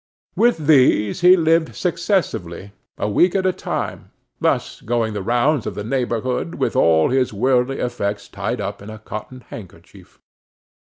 With 0.35 0.65
these 0.65 1.21
he 1.21 1.37
lived 1.37 1.75
successively 1.75 2.71
a 2.97 3.07
week 3.07 3.35
at 3.35 3.45
a 3.45 3.53
time, 3.53 4.09
thus 4.39 4.81
going 4.81 5.13
the 5.13 5.21
rounds 5.21 5.67
of 5.67 5.75
the 5.75 5.83
neighborhood, 5.83 6.55
with 6.55 6.75
all 6.75 7.11
his 7.11 7.31
worldly 7.31 7.77
effects 7.77 8.27
tied 8.27 8.59
up 8.59 8.81
in 8.81 8.89
a 8.89 8.97
cotton 8.97 9.41
handkerchief. 9.49 10.19